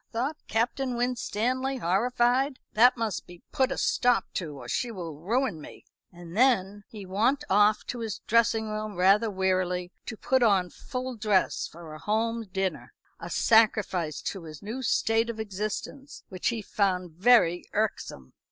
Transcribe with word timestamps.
thought 0.11 0.35
Captain 0.47 0.95
Winstanley, 0.95 1.77
horrified. 1.77 2.57
"That 2.73 2.97
must 2.97 3.27
be 3.27 3.43
put 3.51 3.71
a 3.71 3.77
stop 3.77 4.25
to, 4.33 4.57
or 4.59 4.67
she 4.67 4.89
will 4.89 5.13
ruin 5.19 5.61
me." 5.61 5.85
And 6.11 6.35
then 6.35 6.85
he 6.89 7.05
wont 7.05 7.43
off 7.51 7.85
to 7.85 7.99
his 7.99 8.17
dressing 8.25 8.67
room 8.67 8.95
rather 8.95 9.29
wearily, 9.29 9.91
to 10.07 10.17
put 10.17 10.41
on 10.41 10.71
full 10.71 11.15
dress 11.17 11.67
for 11.71 11.93
a 11.93 11.99
home 11.99 12.45
dinner, 12.51 12.93
a 13.19 13.29
sacrifice 13.29 14.23
to 14.23 14.45
his 14.45 14.63
new 14.63 14.81
state 14.81 15.29
of 15.29 15.39
existence 15.39 16.23
which 16.29 16.47
he 16.47 16.63
found 16.63 17.11
very 17.11 17.63
irksome. 17.73 18.33